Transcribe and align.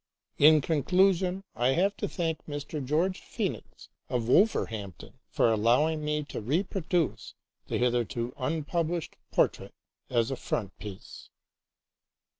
In 0.39 0.61
conclusion, 0.61 1.43
I 1.55 1.73
have 1.73 1.95
to 1.97 2.07
thank 2.09 2.43
Mr. 2.47 2.83
George 2.83 3.19
Phoenix, 3.19 3.89
of 4.09 4.27
Wolverhampton, 4.27 5.19
for 5.29 5.51
allowing 5.53 6.03
me 6.03 6.23
to 6.23 6.41
reproduce 6.41 7.35
the 7.67 7.77
hitherto 7.77 8.33
unpublished 8.35 9.15
portrait 9.29 9.75
as 10.09 10.31
a 10.31 10.35
frontispiece. 10.35 11.29